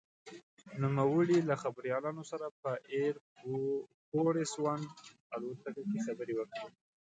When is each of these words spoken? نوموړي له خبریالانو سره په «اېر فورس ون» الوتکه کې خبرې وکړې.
نوموړي 0.81 1.39
له 1.49 1.55
خبریالانو 1.63 2.23
سره 2.31 2.47
په 2.61 2.71
«اېر 2.93 3.15
فورس 4.07 4.51
ون» 4.63 4.81
الوتکه 5.35 5.81
کې 5.89 5.97
خبرې 6.07 6.33
وکړې. 6.37 6.65